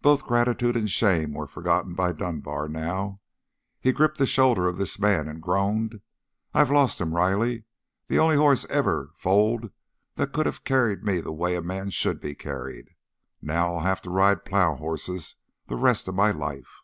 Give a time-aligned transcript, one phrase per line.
[0.00, 3.18] Both gratitude and shame were forgotten by Dunbar now.
[3.80, 6.02] He gripped the shoulder of this man and groaned,
[6.54, 7.64] "I've lost him, Riley!
[8.06, 9.72] The only horse ever foaled
[10.14, 12.94] that could have carried me the way a man should be carried.
[13.42, 15.34] Now I'll have to ride plow horses
[15.66, 16.82] the rest of my life!"